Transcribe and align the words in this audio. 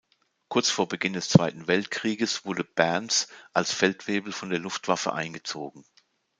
Kurz 0.47 0.71
vor 0.71 0.87
Beginn 0.87 1.13
des 1.13 1.29
Zweiten 1.29 1.67
Weltkrieges 1.67 2.43
wurde 2.43 2.63
Berns 2.63 3.27
als 3.53 3.71
Feldwebel 3.71 4.33
von 4.33 4.49
der 4.49 4.57
Luftwaffe 4.57 5.13
eingezogen. 5.13 5.85